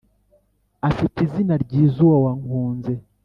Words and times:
Afit' 0.87 1.23
izina 1.25 1.55
ryiz' 1.63 2.01
uwo 2.05 2.17
wankunze. 2.25 2.93